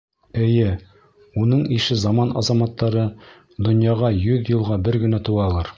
[0.43, 0.69] Эйе,
[1.43, 3.07] уның ише заман азаматтары
[3.69, 5.69] донъяға йөҙ йылға бер генә тыуалыр.